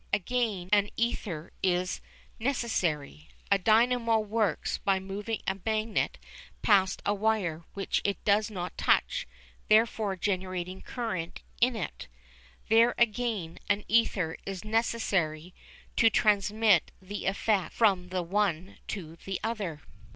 [0.11, 2.01] Again an ether is
[2.39, 3.29] necessary.
[3.51, 6.17] A dynamo works by moving a magnet
[6.63, 9.27] past a wire which it does not touch,
[9.67, 12.07] thereby generating current in it.
[12.67, 15.53] There again an ether is necessary
[15.97, 19.83] to transmit the effect from the one to the other.